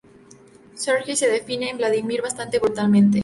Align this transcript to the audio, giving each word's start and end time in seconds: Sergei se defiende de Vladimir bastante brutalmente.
Sergei 0.73 1.15
se 1.15 1.29
defiende 1.29 1.67
de 1.67 1.75
Vladimir 1.75 2.23
bastante 2.23 2.57
brutalmente. 2.57 3.19